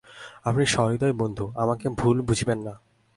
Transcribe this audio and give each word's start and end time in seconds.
আপনি 0.45 0.63
সহৃদয় 0.65 1.13
বন্ধু, 1.13 1.45
আমাকে 1.55 1.85
ভুল 1.89 2.17
বুঝিবেন 2.21 2.59
না। 2.59 2.73